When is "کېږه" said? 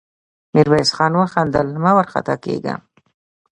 2.45-2.73